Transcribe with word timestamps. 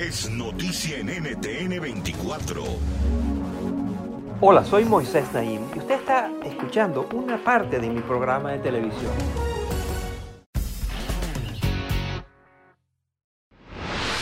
Es 0.00 0.30
noticia 0.30 0.98
en 0.98 1.08
NTN 1.08 1.80
24. 1.80 2.62
Hola, 4.40 4.64
soy 4.64 4.84
Moisés 4.84 5.24
Naim 5.32 5.62
y 5.74 5.78
usted 5.80 5.96
está 5.96 6.30
escuchando 6.44 7.08
una 7.12 7.42
parte 7.42 7.80
de 7.80 7.90
mi 7.90 8.00
programa 8.02 8.52
de 8.52 8.58
televisión. 8.60 9.10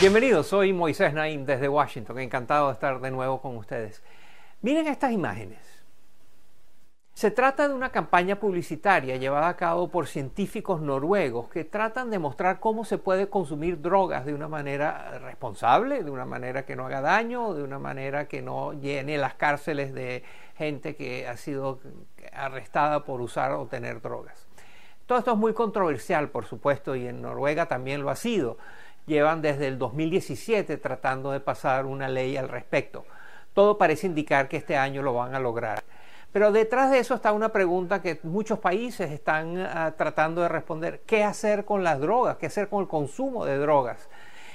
Bienvenidos, 0.00 0.46
soy 0.46 0.72
Moisés 0.72 1.12
Naim 1.12 1.44
desde 1.44 1.68
Washington, 1.68 2.20
encantado 2.20 2.68
de 2.68 2.72
estar 2.72 2.98
de 2.98 3.10
nuevo 3.10 3.42
con 3.42 3.58
ustedes. 3.58 4.02
Miren 4.62 4.86
estas 4.86 5.12
imágenes. 5.12 5.75
Se 7.16 7.30
trata 7.30 7.66
de 7.66 7.72
una 7.72 7.92
campaña 7.92 8.38
publicitaria 8.38 9.16
llevada 9.16 9.48
a 9.48 9.56
cabo 9.56 9.88
por 9.88 10.06
científicos 10.06 10.82
noruegos 10.82 11.48
que 11.48 11.64
tratan 11.64 12.10
de 12.10 12.18
mostrar 12.18 12.60
cómo 12.60 12.84
se 12.84 12.98
puede 12.98 13.30
consumir 13.30 13.80
drogas 13.80 14.26
de 14.26 14.34
una 14.34 14.48
manera 14.48 15.18
responsable, 15.20 16.04
de 16.04 16.10
una 16.10 16.26
manera 16.26 16.66
que 16.66 16.76
no 16.76 16.84
haga 16.84 17.00
daño, 17.00 17.54
de 17.54 17.62
una 17.62 17.78
manera 17.78 18.28
que 18.28 18.42
no 18.42 18.74
llene 18.74 19.16
las 19.16 19.32
cárceles 19.32 19.94
de 19.94 20.24
gente 20.58 20.94
que 20.94 21.26
ha 21.26 21.38
sido 21.38 21.80
arrestada 22.34 23.06
por 23.06 23.22
usar 23.22 23.52
o 23.52 23.64
tener 23.64 24.02
drogas. 24.02 24.46
Todo 25.06 25.16
esto 25.16 25.32
es 25.32 25.38
muy 25.38 25.54
controversial, 25.54 26.28
por 26.28 26.44
supuesto, 26.44 26.96
y 26.96 27.06
en 27.06 27.22
Noruega 27.22 27.64
también 27.64 28.02
lo 28.02 28.10
ha 28.10 28.16
sido 28.16 28.58
llevan 29.06 29.40
desde 29.40 29.68
el 29.68 29.78
2017 29.78 30.76
tratando 30.76 31.30
de 31.30 31.40
pasar 31.40 31.86
una 31.86 32.08
ley 32.08 32.36
al 32.36 32.50
respecto. 32.50 33.06
Todo 33.54 33.78
parece 33.78 34.06
indicar 34.06 34.48
que 34.48 34.58
este 34.58 34.76
año 34.76 35.00
lo 35.00 35.14
van 35.14 35.34
a 35.34 35.40
lograr. 35.40 35.82
Pero 36.36 36.52
detrás 36.52 36.90
de 36.90 36.98
eso 36.98 37.14
está 37.14 37.32
una 37.32 37.48
pregunta 37.48 38.02
que 38.02 38.20
muchos 38.22 38.58
países 38.58 39.10
están 39.10 39.56
ah, 39.56 39.94
tratando 39.96 40.42
de 40.42 40.48
responder. 40.48 41.00
¿Qué 41.06 41.24
hacer 41.24 41.64
con 41.64 41.82
las 41.82 41.98
drogas? 41.98 42.36
¿Qué 42.36 42.44
hacer 42.44 42.68
con 42.68 42.82
el 42.82 42.88
consumo 42.88 43.46
de 43.46 43.56
drogas? 43.56 44.10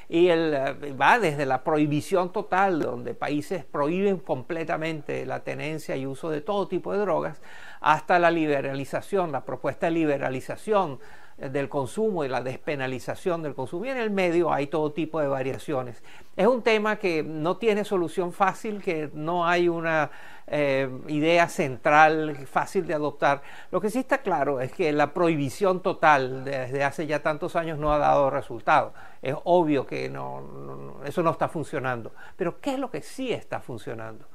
Y 0.08 0.28
el, 0.28 0.54
ah, 0.54 0.76
va 1.02 1.18
desde 1.18 1.48
la 1.48 1.64
prohibición 1.64 2.32
total, 2.32 2.84
donde 2.84 3.16
países 3.16 3.66
prohíben 3.66 4.20
completamente 4.20 5.26
la 5.26 5.40
tenencia 5.40 5.96
y 5.96 6.06
uso 6.06 6.30
de 6.30 6.42
todo 6.42 6.68
tipo 6.68 6.94
de 6.94 7.00
drogas, 7.00 7.42
hasta 7.80 8.20
la 8.20 8.30
liberalización, 8.30 9.32
la 9.32 9.44
propuesta 9.44 9.88
de 9.88 9.94
liberalización 9.94 11.00
del 11.38 11.70
consumo 11.70 12.24
y 12.24 12.28
la 12.28 12.42
despenalización 12.42 13.42
del 13.42 13.56
consumo. 13.56 13.86
Y 13.86 13.90
en 13.90 13.98
el 13.98 14.12
medio 14.12 14.54
hay 14.54 14.68
todo 14.68 14.92
tipo 14.92 15.20
de 15.20 15.28
variaciones. 15.28 16.04
Es 16.36 16.48
un 16.48 16.62
tema 16.62 16.98
que 16.98 17.24
no 17.24 17.58
tiene 17.58 17.84
solución 17.84 18.32
fácil, 18.32 18.82
que 18.82 19.10
no 19.14 19.48
hay 19.48 19.68
una 19.68 20.12
eh, 20.48 20.90
idea 21.08 21.48
central 21.48 22.46
fácil 22.46 22.86
de 22.86 22.94
adoptar. 22.94 23.42
Lo 23.72 23.80
que 23.80 23.90
sí 23.90 24.00
está 24.00 24.20
claro 24.20 24.60
es 24.60 24.72
que 24.74 24.92
la 24.92 25.14
prohibición 25.14 25.82
total 25.82 26.44
desde 26.44 26.84
hace 26.84 27.08
ya 27.08 27.24
tantos 27.24 27.56
años 27.56 27.80
no 27.80 27.94
ha 27.94 27.98
dado 27.98 28.30
resultado. 28.30 28.94
Es 29.22 29.36
obvio 29.46 29.88
que 29.88 30.10
no, 30.10 30.98
eso 31.06 31.24
no 31.24 31.32
está 31.32 31.48
funcionando. 31.48 32.12
Pero 32.36 32.60
¿qué 32.60 32.74
es 32.74 32.80
lo 32.80 32.92
que 32.92 33.02
sí 33.02 33.32
está 33.32 33.62
funcionando? 33.62 34.26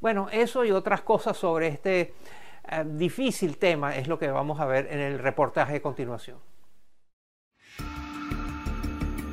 Bueno, 0.00 0.28
eso 0.32 0.64
y 0.64 0.70
otras 0.70 1.00
cosas 1.00 1.36
sobre 1.36 1.68
este 1.68 2.14
eh, 2.70 2.84
difícil 2.86 3.56
tema 3.58 3.96
es 3.96 4.08
lo 4.08 4.18
que 4.18 4.28
vamos 4.28 4.60
a 4.60 4.66
ver 4.66 4.88
en 4.90 5.00
el 5.00 5.18
reportaje 5.18 5.76
a 5.76 5.82
continuación. 5.82 6.38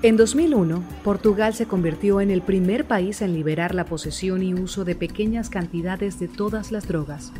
En 0.03 0.17
2001, 0.17 0.83
Portugal 1.03 1.53
se 1.53 1.67
convirtió 1.67 2.21
en 2.21 2.31
el 2.31 2.41
primer 2.41 2.85
país 2.85 3.21
en 3.21 3.33
liberar 3.33 3.75
la 3.75 3.85
posesión 3.85 4.41
y 4.41 4.55
uso 4.55 4.83
de 4.83 4.95
pequeñas 4.95 5.51
cantidades 5.51 6.19
de 6.19 6.27
todas 6.27 6.71
las 6.71 6.87
drogas. 6.87 7.31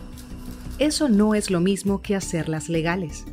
Eso 0.78 1.10
no 1.10 1.34
es 1.34 1.50
lo 1.50 1.60
mismo 1.60 2.04
que 2.04 2.16
hacerlas 2.16 2.70
legales. 2.70 3.26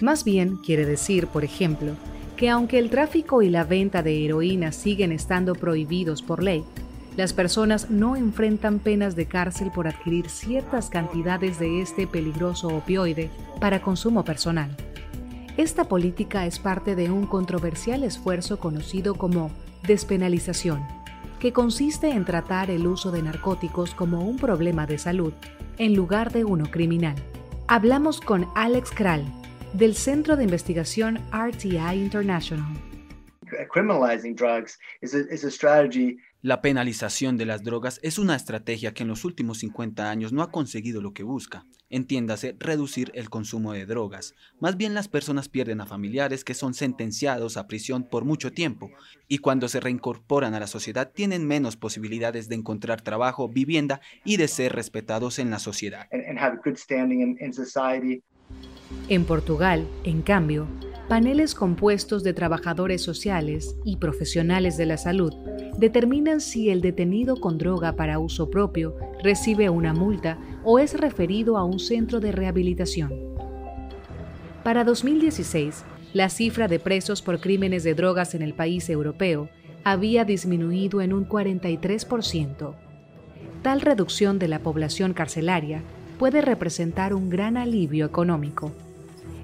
Más 0.00 0.22
bien 0.22 0.58
quiere 0.58 0.86
decir, 0.86 1.26
por 1.26 1.42
ejemplo, 1.42 1.94
que 2.36 2.50
aunque 2.50 2.78
el 2.78 2.88
tráfico 2.88 3.42
y 3.42 3.50
la 3.50 3.64
venta 3.64 4.04
de 4.04 4.24
heroína 4.24 4.70
siguen 4.70 5.10
estando 5.10 5.56
prohibidos 5.56 6.22
por 6.22 6.40
ley, 6.40 6.64
las 7.18 7.32
personas 7.32 7.90
no 7.90 8.14
enfrentan 8.14 8.78
penas 8.78 9.16
de 9.16 9.26
cárcel 9.26 9.72
por 9.74 9.88
adquirir 9.88 10.30
ciertas 10.30 10.88
cantidades 10.88 11.58
de 11.58 11.82
este 11.82 12.06
peligroso 12.06 12.68
opioide 12.68 13.28
para 13.58 13.82
consumo 13.82 14.24
personal. 14.24 14.70
Esta 15.56 15.88
política 15.88 16.46
es 16.46 16.60
parte 16.60 16.94
de 16.94 17.10
un 17.10 17.26
controversial 17.26 18.04
esfuerzo 18.04 18.60
conocido 18.60 19.16
como 19.16 19.50
despenalización, 19.82 20.86
que 21.40 21.52
consiste 21.52 22.10
en 22.10 22.24
tratar 22.24 22.70
el 22.70 22.86
uso 22.86 23.10
de 23.10 23.20
narcóticos 23.20 23.96
como 23.96 24.24
un 24.24 24.36
problema 24.36 24.86
de 24.86 24.98
salud 24.98 25.32
en 25.76 25.96
lugar 25.96 26.30
de 26.30 26.44
uno 26.44 26.70
criminal. 26.70 27.16
Hablamos 27.66 28.20
con 28.20 28.46
Alex 28.54 28.92
Kral, 28.92 29.24
del 29.72 29.96
Centro 29.96 30.36
de 30.36 30.44
Investigación 30.44 31.18
RTI 31.32 31.94
International. 31.94 32.80
Criminalizing 33.72 34.36
drugs 34.36 34.78
is 35.02 35.14
a, 35.14 35.50
strategy 35.50 36.18
la 36.40 36.62
penalización 36.62 37.36
de 37.36 37.46
las 37.46 37.64
drogas 37.64 37.98
es 38.04 38.16
una 38.16 38.36
estrategia 38.36 38.94
que 38.94 39.02
en 39.02 39.08
los 39.08 39.24
últimos 39.24 39.58
50 39.58 40.08
años 40.08 40.32
no 40.32 40.42
ha 40.42 40.52
conseguido 40.52 41.02
lo 41.02 41.12
que 41.12 41.24
busca. 41.24 41.66
Entiéndase, 41.90 42.54
reducir 42.60 43.10
el 43.14 43.28
consumo 43.28 43.72
de 43.72 43.86
drogas. 43.86 44.34
Más 44.60 44.76
bien 44.76 44.94
las 44.94 45.08
personas 45.08 45.48
pierden 45.48 45.80
a 45.80 45.86
familiares 45.86 46.44
que 46.44 46.54
son 46.54 46.74
sentenciados 46.74 47.56
a 47.56 47.66
prisión 47.66 48.04
por 48.04 48.24
mucho 48.24 48.52
tiempo 48.52 48.90
y 49.26 49.38
cuando 49.38 49.68
se 49.68 49.80
reincorporan 49.80 50.54
a 50.54 50.60
la 50.60 50.68
sociedad 50.68 51.10
tienen 51.12 51.44
menos 51.44 51.76
posibilidades 51.76 52.48
de 52.48 52.54
encontrar 52.54 53.00
trabajo, 53.00 53.48
vivienda 53.48 54.00
y 54.24 54.36
de 54.36 54.46
ser 54.46 54.74
respetados 54.74 55.40
en 55.40 55.50
la 55.50 55.58
sociedad. 55.58 56.06
En 59.08 59.24
Portugal, 59.24 59.88
en 60.04 60.22
cambio, 60.22 60.68
paneles 61.08 61.54
compuestos 61.54 62.22
de 62.22 62.34
trabajadores 62.34 63.02
sociales 63.02 63.74
y 63.82 63.96
profesionales 63.96 64.76
de 64.76 64.84
la 64.84 64.98
salud 64.98 65.32
determinan 65.78 66.40
si 66.42 66.68
el 66.68 66.82
detenido 66.82 67.36
con 67.36 67.56
droga 67.56 67.94
para 67.94 68.18
uso 68.18 68.50
propio 68.50 68.94
recibe 69.22 69.70
una 69.70 69.94
multa 69.94 70.38
o 70.64 70.78
es 70.78 70.92
referido 70.92 71.56
a 71.56 71.64
un 71.64 71.78
centro 71.78 72.20
de 72.20 72.32
rehabilitación. 72.32 73.10
Para 74.62 74.84
2016, 74.84 75.82
la 76.12 76.28
cifra 76.28 76.68
de 76.68 76.78
presos 76.78 77.22
por 77.22 77.40
crímenes 77.40 77.84
de 77.84 77.94
drogas 77.94 78.34
en 78.34 78.42
el 78.42 78.52
país 78.52 78.90
europeo 78.90 79.48
había 79.84 80.26
disminuido 80.26 81.00
en 81.00 81.14
un 81.14 81.26
43%. 81.26 82.74
Tal 83.62 83.80
reducción 83.80 84.38
de 84.38 84.48
la 84.48 84.58
población 84.58 85.14
carcelaria 85.14 85.82
puede 86.18 86.42
representar 86.42 87.14
un 87.14 87.30
gran 87.30 87.56
alivio 87.56 88.04
económico. 88.04 88.72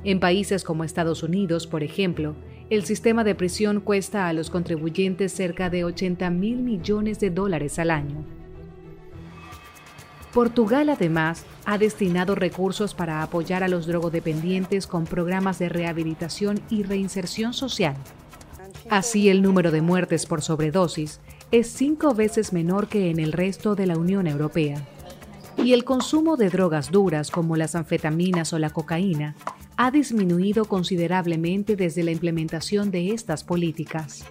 En 0.04 0.20
países 0.20 0.64
como 0.64 0.84
Estados 0.84 1.22
Unidos, 1.22 1.66
por 1.66 1.82
ejemplo, 1.82 2.34
el 2.68 2.84
sistema 2.84 3.24
de 3.24 3.34
prisión 3.34 3.80
cuesta 3.80 4.28
a 4.28 4.34
los 4.34 4.50
contribuyentes 4.50 5.32
cerca 5.32 5.70
de 5.70 5.84
80 5.84 6.28
mil 6.28 6.58
millones 6.58 7.20
de 7.20 7.30
dólares 7.30 7.78
al 7.78 7.90
año. 7.90 8.24
Portugal 10.34 10.90
además 10.90 11.46
ha 11.64 11.78
destinado 11.78 12.34
recursos 12.34 12.92
para 12.92 13.22
apoyar 13.22 13.62
a 13.62 13.68
los 13.68 13.86
drogodependientes 13.86 14.86
con 14.86 15.04
programas 15.04 15.58
de 15.58 15.68
rehabilitación 15.70 16.60
y 16.68 16.82
reinserción 16.82 17.54
social. 17.54 17.94
Así 18.90 19.30
el 19.30 19.40
número 19.40 19.70
de 19.70 19.80
muertes 19.80 20.26
por 20.26 20.42
sobredosis 20.42 21.20
es 21.50 21.68
cinco 21.68 22.14
veces 22.14 22.52
menor 22.52 22.88
que 22.88 23.10
en 23.10 23.20
el 23.20 23.32
resto 23.32 23.74
de 23.74 23.86
la 23.86 23.96
Unión 23.96 24.26
Europea. 24.26 24.86
Y 25.56 25.72
el 25.72 25.84
consumo 25.84 26.36
de 26.36 26.50
drogas 26.50 26.90
duras 26.90 27.30
como 27.30 27.56
las 27.56 27.74
anfetaminas 27.74 28.52
o 28.52 28.58
la 28.58 28.70
cocaína 28.70 29.36
ha 29.76 29.90
disminuido 29.90 30.66
considerablemente 30.66 31.76
desde 31.76 32.04
la 32.04 32.12
implementación 32.12 32.90
de 32.90 33.10
estas 33.10 33.42
políticas. 33.42 34.24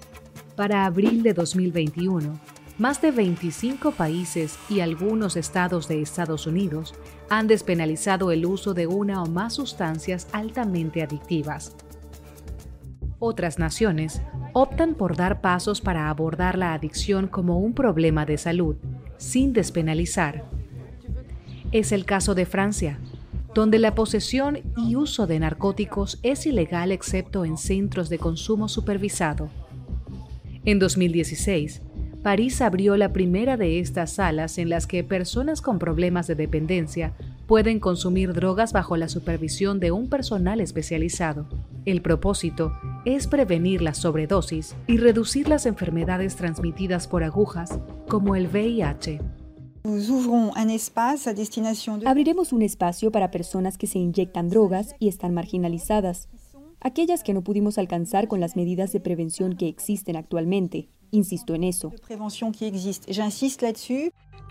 Para 0.55 0.85
abril 0.85 1.23
de 1.23 1.33
2021, 1.33 2.39
más 2.77 3.01
de 3.01 3.11
25 3.11 3.91
países 3.91 4.57
y 4.69 4.79
algunos 4.79 5.35
estados 5.35 5.87
de 5.87 6.01
Estados 6.01 6.47
Unidos 6.47 6.93
han 7.29 7.47
despenalizado 7.47 8.31
el 8.31 8.45
uso 8.45 8.73
de 8.73 8.87
una 8.87 9.21
o 9.21 9.27
más 9.27 9.53
sustancias 9.53 10.27
altamente 10.31 11.03
adictivas. 11.03 11.75
Otras 13.19 13.59
naciones 13.59 14.21
optan 14.53 14.95
por 14.95 15.15
dar 15.15 15.41
pasos 15.41 15.81
para 15.81 16.09
abordar 16.09 16.57
la 16.57 16.73
adicción 16.73 17.27
como 17.27 17.59
un 17.59 17.73
problema 17.73 18.25
de 18.25 18.37
salud, 18.37 18.75
sin 19.17 19.53
despenalizar. 19.53 20.45
Es 21.71 21.91
el 21.91 22.05
caso 22.05 22.35
de 22.35 22.45
Francia, 22.45 22.99
donde 23.53 23.79
la 23.79 23.95
posesión 23.95 24.59
y 24.75 24.95
uso 24.95 25.27
de 25.27 25.39
narcóticos 25.39 26.19
es 26.23 26.45
ilegal 26.45 26.91
excepto 26.91 27.45
en 27.45 27.57
centros 27.57 28.09
de 28.09 28.17
consumo 28.17 28.67
supervisado. 28.67 29.49
En 30.65 30.79
2016, 30.79 31.81
París 32.23 32.61
abrió 32.61 32.95
la 32.95 33.11
primera 33.11 33.57
de 33.57 33.79
estas 33.79 34.13
salas 34.13 34.57
en 34.57 34.69
las 34.69 34.87
que 34.87 35.03
personas 35.03 35.61
con 35.61 35.77
problemas 35.77 36.25
de 36.25 36.35
dependencia 36.35 37.13
pueden 37.47 37.81
consumir 37.81 38.33
drogas 38.33 38.71
bajo 38.71 38.95
la 38.95 39.09
supervisión 39.09 39.81
de 39.81 39.91
un 39.91 40.09
personal 40.09 40.61
especializado. 40.61 41.45
El 41.85 42.01
propósito 42.01 42.71
es 43.03 43.27
prevenir 43.27 43.81
la 43.81 43.93
sobredosis 43.93 44.73
y 44.87 44.97
reducir 44.97 45.49
las 45.49 45.65
enfermedades 45.65 46.37
transmitidas 46.37 47.09
por 47.09 47.25
agujas, 47.25 47.77
como 48.07 48.37
el 48.37 48.47
VIH. 48.47 49.19
Abriremos 52.05 52.53
un 52.53 52.61
espacio 52.61 53.11
para 53.11 53.31
personas 53.31 53.77
que 53.77 53.85
se 53.85 53.99
inyectan 53.99 54.49
drogas 54.49 54.95
y 54.97 55.09
están 55.09 55.33
marginalizadas, 55.33 56.29
aquellas 56.79 57.21
que 57.21 57.33
no 57.33 57.41
pudimos 57.41 57.77
alcanzar 57.77 58.29
con 58.29 58.39
las 58.39 58.55
medidas 58.55 58.93
de 58.93 59.01
prevención 59.01 59.57
que 59.57 59.67
existen 59.67 60.15
actualmente. 60.15 60.87
Insisto 61.11 61.53
en 61.53 61.65
eso. 61.65 61.91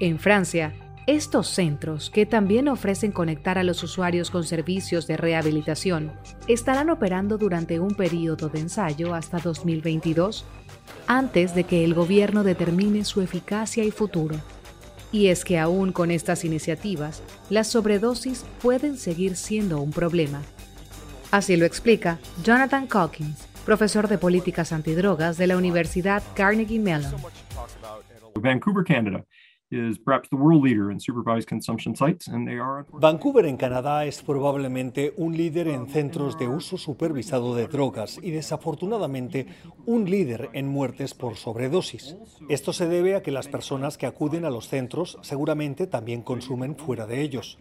En 0.00 0.18
Francia, 0.18 0.74
estos 1.06 1.48
centros, 1.48 2.10
que 2.10 2.26
también 2.26 2.68
ofrecen 2.68 3.10
conectar 3.10 3.56
a 3.56 3.64
los 3.64 3.82
usuarios 3.82 4.30
con 4.30 4.44
servicios 4.44 5.06
de 5.06 5.16
rehabilitación, 5.16 6.12
estarán 6.46 6.90
operando 6.90 7.38
durante 7.38 7.80
un 7.80 7.94
periodo 7.94 8.50
de 8.50 8.60
ensayo 8.60 9.14
hasta 9.14 9.38
2022, 9.38 10.44
antes 11.06 11.54
de 11.54 11.64
que 11.64 11.84
el 11.84 11.94
gobierno 11.94 12.44
determine 12.44 13.04
su 13.04 13.22
eficacia 13.22 13.82
y 13.82 13.90
futuro. 13.90 14.36
Y 15.12 15.28
es 15.28 15.44
que 15.44 15.58
aún 15.58 15.92
con 15.92 16.10
estas 16.10 16.44
iniciativas, 16.44 17.22
las 17.50 17.68
sobredosis 17.68 18.44
pueden 18.62 18.96
seguir 18.96 19.36
siendo 19.36 19.80
un 19.80 19.90
problema. 19.90 20.42
Así 21.30 21.56
lo 21.56 21.66
explica 21.66 22.18
Jonathan 22.42 22.86
Calkins, 22.86 23.46
profesor 23.64 24.08
de 24.08 24.18
políticas 24.18 24.72
antidrogas 24.72 25.36
de 25.36 25.46
la 25.46 25.56
Universidad 25.56 26.22
Carnegie 26.34 26.78
Mellon. 26.78 27.14
Vancouver. 28.34 29.26
Vancouver 32.92 33.46
en 33.46 33.56
Canadá 33.56 34.04
es 34.04 34.22
probablemente 34.22 35.14
un 35.16 35.34
líder 35.34 35.68
en 35.68 35.86
centros 35.86 36.38
de 36.38 36.46
uso 36.46 36.76
supervisado 36.76 37.54
de 37.54 37.68
drogas 37.68 38.20
y 38.22 38.32
desafortunadamente 38.32 39.46
un 39.86 40.10
líder 40.10 40.50
en 40.52 40.68
muertes 40.68 41.14
por 41.14 41.36
sobredosis. 41.36 42.16
Esto 42.50 42.74
se 42.74 42.86
debe 42.86 43.14
a 43.14 43.22
que 43.22 43.30
las 43.30 43.48
personas 43.48 43.96
que 43.96 44.04
acuden 44.04 44.44
a 44.44 44.50
los 44.50 44.68
centros 44.68 45.18
seguramente 45.22 45.86
también 45.86 46.20
consumen 46.20 46.76
fuera 46.76 47.06
de 47.06 47.22
ellos. 47.22 47.58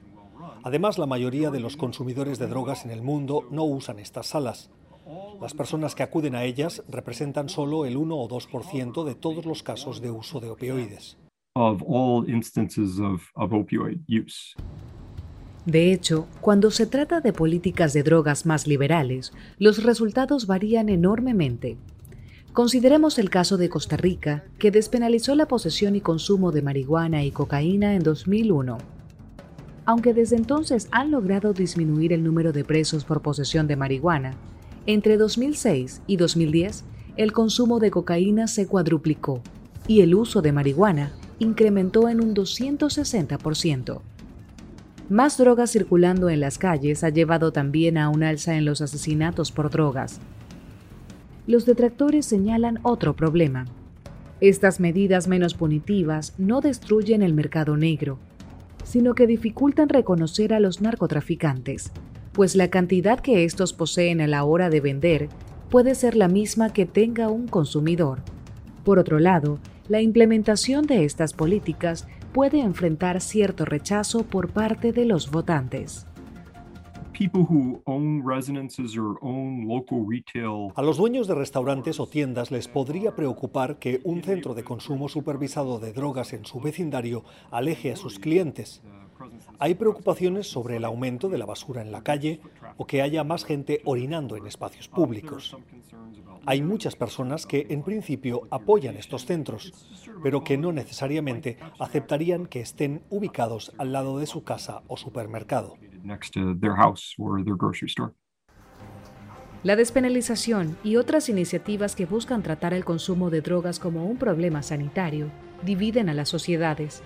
Además, 0.64 0.98
la 0.98 1.06
mayoría 1.06 1.50
de 1.50 1.62
los 1.62 1.78
consumidores 1.78 2.40
de 2.40 2.48
drogas 2.48 2.84
en 2.84 2.92
el 2.92 3.02
mundo 3.02 3.48
no 3.52 3.64
usan 3.64 4.00
estas 4.00 4.28
salas. 4.28 4.70
Las 5.40 5.54
personas 5.54 5.96
que 5.96 6.04
acuden 6.04 6.36
a 6.36 6.44
ellas 6.44 6.84
representan 6.90 7.48
solo 7.48 7.86
el 7.86 7.96
1 7.96 8.16
o 8.16 8.28
2% 8.28 9.04
de 9.06 9.16
todos 9.16 9.46
los 9.46 9.64
casos 9.64 10.02
de 10.02 10.12
uso 10.12 10.40
de 10.40 10.50
opioides. 10.50 11.18
De 15.66 15.92
hecho, 15.92 16.26
cuando 16.40 16.72
se 16.72 16.86
trata 16.86 17.20
de 17.20 17.34
políticas 17.34 17.92
de 17.92 18.04
drogas 18.04 18.46
más 18.46 18.68
liberales, 18.68 19.34
los 19.60 19.84
resultados 19.84 20.48
varían 20.48 20.88
enormemente. 20.88 21.76
Consideremos 22.54 23.20
el 23.20 23.30
caso 23.30 23.58
de 23.58 23.68
Costa 23.68 23.98
Rica, 23.98 24.46
que 24.60 24.72
despenalizó 24.72 25.36
la 25.36 25.46
posesión 25.46 25.98
y 25.98 26.00
consumo 26.00 26.54
de 26.54 26.62
marihuana 26.62 27.26
y 27.26 27.32
cocaína 27.32 27.96
en 27.96 28.04
2001. 28.04 28.78
Aunque 29.84 30.14
desde 30.14 30.38
entonces 30.38 30.88
han 30.92 31.12
logrado 31.12 31.52
disminuir 31.52 32.14
el 32.14 32.24
número 32.24 32.54
de 32.54 32.64
presos 32.64 33.04
por 33.04 33.22
posesión 33.22 33.68
de 33.68 33.76
marihuana, 33.76 34.36
entre 34.86 35.18
2006 35.18 36.02
y 36.08 36.16
2010, 36.16 36.86
el 37.18 37.34
consumo 37.34 37.82
de 37.82 37.92
cocaína 37.92 38.48
se 38.48 38.68
cuadruplicó 38.68 39.42
y 39.86 40.00
el 40.00 40.16
uso 40.16 40.42
de 40.42 40.54
marihuana 40.54 41.12
incrementó 41.42 42.10
en 42.10 42.22
un 42.22 42.34
260%. 42.34 44.02
Más 45.10 45.38
drogas 45.38 45.72
circulando 45.72 46.30
en 46.30 46.40
las 46.40 46.58
calles 46.58 47.04
ha 47.04 47.10
llevado 47.10 47.52
también 47.52 47.98
a 47.98 48.10
un 48.10 48.24
alza 48.24 48.56
en 48.56 48.66
los 48.66 48.82
asesinatos 48.82 49.52
por 49.52 49.70
drogas. 49.70 50.20
Los 51.48 51.66
detractores 51.66 52.26
señalan 52.26 52.80
otro 52.84 53.16
problema. 53.16 53.66
Estas 54.40 54.80
medidas 54.80 55.28
menos 55.28 55.54
punitivas 55.54 56.34
no 56.38 56.62
destruyen 56.62 57.22
el 57.22 57.34
mercado 57.34 57.76
negro, 57.76 58.20
sino 58.84 59.16
que 59.16 59.28
dificultan 59.28 59.90
reconocer 59.90 60.54
a 60.54 60.60
los 60.60 60.82
narcotraficantes 60.82 61.92
pues 62.32 62.56
la 62.56 62.70
cantidad 62.70 63.20
que 63.20 63.44
estos 63.44 63.74
poseen 63.74 64.22
a 64.22 64.28
la 64.28 64.44
hora 64.44 64.70
de 64.70 64.80
vender 64.80 65.30
puede 65.70 65.96
ser 65.96 66.16
la 66.16 66.28
misma 66.28 66.72
que 66.72 66.86
tenga 66.86 67.30
un 67.30 67.48
consumidor. 67.48 68.20
Por 68.84 69.00
otro 69.00 69.20
lado, 69.20 69.60
la 69.92 70.00
implementación 70.00 70.88
de 70.88 71.04
estas 71.04 71.34
políticas 71.34 72.08
puede 72.32 72.62
enfrentar 72.62 73.20
cierto 73.20 73.66
rechazo 73.66 74.24
por 74.24 74.48
parte 74.48 74.94
de 74.94 75.04
los 75.04 75.30
votantes. 75.30 76.08
A 80.76 80.82
los 80.82 80.98
dueños 80.98 81.28
de 81.28 81.36
restaurantes 81.36 82.00
o 82.00 82.08
tiendas 82.08 82.50
les 82.50 82.68
podría 82.68 83.16
preocupar 83.16 83.78
que 83.78 84.02
un 84.04 84.24
centro 84.24 84.56
de 84.56 84.64
consumo 84.64 85.08
supervisado 85.08 85.78
de 85.78 85.94
drogas 85.94 86.34
en 86.34 86.46
su 86.46 86.60
vecindario 86.60 87.24
aleje 87.52 87.92
a 87.92 87.96
sus 87.96 88.18
clientes. 88.18 88.82
Hay 89.60 89.76
preocupaciones 89.76 90.48
sobre 90.48 90.78
el 90.78 90.84
aumento 90.84 91.30
de 91.30 91.38
la 91.38 91.46
basura 91.46 91.84
en 91.84 91.92
la 91.92 92.02
calle 92.02 92.40
o 92.78 92.88
que 92.88 93.04
haya 93.04 93.24
más 93.24 93.46
gente 93.46 93.82
orinando 93.86 94.36
en 94.36 94.48
espacios 94.48 94.88
públicos. 94.88 95.56
Hay 96.48 96.64
muchas 96.64 96.96
personas 96.96 97.46
que 97.46 97.68
en 97.70 97.84
principio 97.84 98.48
apoyan 98.50 98.98
estos 98.98 99.28
centros, 99.28 99.74
pero 100.24 100.44
que 100.44 100.58
no 100.58 100.72
necesariamente 100.72 101.60
aceptarían 101.78 102.48
que 102.48 102.62
estén 102.62 103.04
ubicados 103.12 103.74
al 103.78 103.92
lado 103.92 104.18
de 104.18 104.26
su 104.26 104.44
casa 104.44 104.82
o 104.88 104.98
supermercado. 104.98 105.78
La 109.64 109.76
despenalización 109.76 110.78
y 110.84 110.96
otras 110.96 111.30
iniciativas 111.30 111.96
que 111.96 112.06
buscan 112.06 112.42
tratar 112.42 112.74
el 112.74 112.84
consumo 112.84 113.30
de 113.30 113.42
drogas 113.42 113.80
como 113.80 114.06
un 114.06 114.18
problema 114.18 114.64
sanitario 114.64 115.32
dividen 115.64 116.10
a 116.10 116.14
las 116.14 116.30
sociedades 116.30 117.04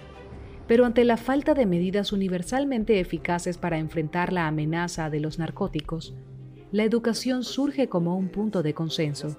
pero 0.67 0.85
ante 0.85 1.03
la 1.03 1.17
falta 1.17 1.53
de 1.53 1.65
medidas 1.65 2.11
universalmente 2.11 2.99
eficaces 2.99 3.57
para 3.57 3.77
enfrentar 3.77 4.33
la 4.33 4.47
amenaza 4.47 5.09
de 5.09 5.19
los 5.19 5.37
narcóticos, 5.37 6.15
la 6.71 6.83
educación 6.83 7.43
surge 7.43 7.87
como 7.87 8.17
un 8.17 8.29
punto 8.29 8.63
de 8.63 8.73
consenso. 8.73 9.37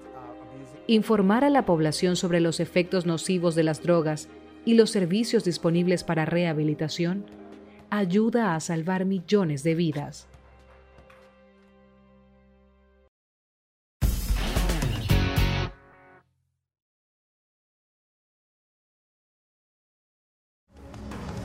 Informar 0.87 1.43
a 1.43 1.49
la 1.49 1.65
población 1.65 2.15
sobre 2.15 2.39
los 2.39 2.59
efectos 2.59 3.05
nocivos 3.05 3.55
de 3.55 3.63
las 3.63 3.83
drogas 3.83 4.29
y 4.63 4.75
los 4.75 4.89
servicios 4.89 5.43
disponibles 5.43 6.03
para 6.03 6.25
rehabilitación 6.25 7.25
ayuda 7.89 8.55
a 8.55 8.59
salvar 8.59 9.05
millones 9.05 9.63
de 9.63 9.75
vidas. 9.75 10.27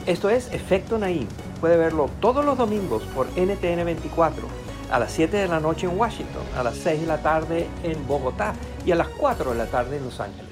Esto 0.04 0.30
es 0.30 0.52
Efecto 0.52 0.98
Naim. 0.98 1.28
Puede 1.60 1.76
verlo 1.76 2.10
todos 2.20 2.44
los 2.44 2.58
domingos 2.58 3.04
por 3.14 3.28
NTN 3.38 3.84
24, 3.84 4.48
a 4.90 4.98
las 4.98 5.12
7 5.12 5.36
de 5.36 5.46
la 5.46 5.60
noche 5.60 5.86
en 5.86 5.96
Washington, 5.96 6.42
a 6.56 6.64
las 6.64 6.74
6 6.78 7.02
de 7.02 7.06
la 7.06 7.22
tarde 7.22 7.68
en 7.84 8.04
Bogotá 8.08 8.52
y 8.84 8.90
a 8.90 8.96
las 8.96 9.08
4 9.08 9.52
de 9.52 9.58
la 9.58 9.66
tarde 9.66 9.98
en 9.98 10.04
Los 10.04 10.18
Ángeles. 10.18 10.51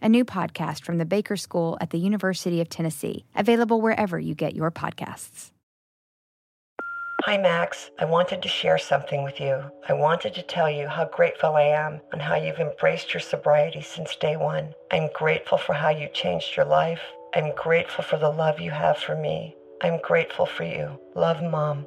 a 0.00 0.08
new 0.08 0.24
podcast 0.24 0.84
from 0.84 0.98
the 0.98 1.04
Baker 1.04 1.36
School 1.36 1.78
at 1.80 1.90
the 1.90 1.98
University 1.98 2.60
of 2.60 2.68
Tennessee, 2.68 3.24
available 3.34 3.80
wherever 3.80 4.18
you 4.18 4.34
get 4.34 4.54
your 4.54 4.70
podcasts. 4.70 5.50
Hi, 7.22 7.36
Max. 7.36 7.90
I 7.98 8.04
wanted 8.04 8.42
to 8.42 8.48
share 8.48 8.78
something 8.78 9.24
with 9.24 9.40
you. 9.40 9.60
I 9.88 9.92
wanted 9.92 10.34
to 10.34 10.42
tell 10.42 10.70
you 10.70 10.86
how 10.86 11.06
grateful 11.06 11.56
I 11.56 11.64
am 11.64 12.00
and 12.12 12.22
how 12.22 12.36
you've 12.36 12.60
embraced 12.60 13.12
your 13.12 13.20
sobriety 13.20 13.82
since 13.82 14.14
day 14.16 14.36
one. 14.36 14.72
I'm 14.92 15.10
grateful 15.12 15.58
for 15.58 15.72
how 15.72 15.90
you 15.90 16.08
changed 16.14 16.56
your 16.56 16.64
life. 16.64 17.02
I'm 17.34 17.52
grateful 17.54 18.04
for 18.04 18.18
the 18.18 18.30
love 18.30 18.60
you 18.60 18.70
have 18.70 18.98
for 18.98 19.16
me. 19.16 19.56
I'm 19.82 20.00
grateful 20.00 20.46
for 20.46 20.64
you. 20.64 20.98
Love, 21.14 21.42
Mom. 21.42 21.86